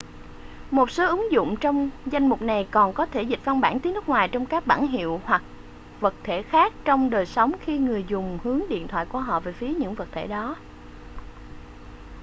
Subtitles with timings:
[0.71, 3.93] một số ứng dụng trong danh mục này còn có thể dịch văn bản tiếng
[3.93, 5.43] nước ngoài trong các bảng hiệu hoặc
[5.99, 9.51] vật thể khác trong đời sống khi người dùng hướng điện thoại của họ về
[9.51, 10.55] phía những vật thể đó